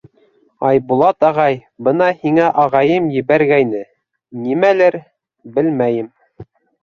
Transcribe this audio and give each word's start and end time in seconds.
—Айбулат 0.69 1.25
ағай, 1.27 1.57
бына 1.87 2.07
һиңә 2.23 2.47
ағайым 2.63 3.11
ебәргәйне, 3.17 3.83
нимәлер, 4.47 4.97
белмәйем. 5.59 6.11